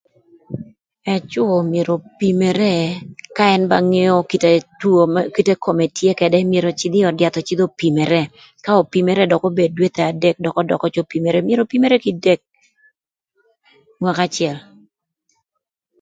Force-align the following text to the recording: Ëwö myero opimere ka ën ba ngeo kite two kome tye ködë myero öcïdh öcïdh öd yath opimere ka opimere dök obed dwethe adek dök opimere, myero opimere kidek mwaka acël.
Ëwö 1.13 1.57
myero 1.71 1.93
opimere 1.99 2.73
ka 3.35 3.43
ën 3.55 3.63
ba 3.71 3.77
ngeo 3.89 4.17
kite 4.29 4.49
two 4.79 5.55
kome 5.63 5.85
tye 5.97 6.11
ködë 6.19 6.37
myero 6.51 6.67
öcïdh 6.73 6.95
öcïdh 6.97 7.09
öd 7.09 7.17
yath 7.23 7.39
opimere 7.67 8.21
ka 8.63 8.71
opimere 8.81 9.23
dök 9.31 9.43
obed 9.49 9.71
dwethe 9.75 10.03
adek 10.11 10.35
dök 10.69 10.83
opimere, 11.03 11.39
myero 11.47 11.61
opimere 11.65 11.97
kidek 12.03 12.41
mwaka 13.99 14.23
acël. 14.27 14.57